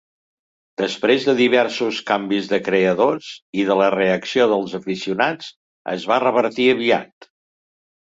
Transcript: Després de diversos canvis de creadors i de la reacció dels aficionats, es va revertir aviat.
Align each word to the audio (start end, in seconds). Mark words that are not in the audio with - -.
Després 0.81 1.27
de 1.27 1.35
diversos 1.39 1.99
canvis 2.07 2.49
de 2.55 2.61
creadors 2.69 3.29
i 3.61 3.67
de 3.69 3.77
la 3.83 3.93
reacció 3.99 4.51
dels 4.57 4.77
aficionats, 4.83 5.55
es 5.97 6.11
va 6.15 6.23
revertir 6.29 6.71
aviat. 6.77 7.33